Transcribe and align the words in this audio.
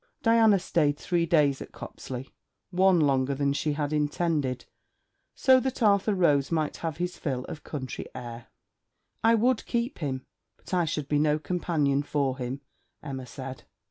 Diana 0.23 0.57
stayed 0.57 0.97
three 0.97 1.27
days 1.27 1.61
at 1.61 1.71
Copsley, 1.73 2.31
one 2.71 2.99
longer 2.99 3.35
than 3.35 3.53
she 3.53 3.73
had 3.73 3.93
intended, 3.93 4.65
so 5.35 5.59
that 5.59 5.83
Arthur 5.83 6.15
Rhodes 6.15 6.51
might 6.51 6.77
have 6.77 6.97
his 6.97 7.19
fill 7.19 7.45
of 7.45 7.63
country 7.63 8.07
air. 8.15 8.47
'I 9.23 9.35
would 9.35 9.63
keep 9.67 9.99
him, 9.99 10.25
but 10.57 10.73
I 10.73 10.85
should 10.85 11.07
be 11.07 11.19
no 11.19 11.37
companion 11.37 12.01
for 12.01 12.39
him,' 12.39 12.61
Emma 13.03 13.27
said. 13.27 13.65